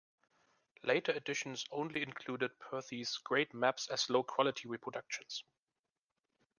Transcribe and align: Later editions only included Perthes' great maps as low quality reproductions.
Later 0.81 1.11
editions 1.11 1.67
only 1.69 2.01
included 2.01 2.57
Perthes' 2.57 3.19
great 3.23 3.53
maps 3.53 3.87
as 3.89 4.09
low 4.09 4.23
quality 4.23 4.67
reproductions. 4.67 5.43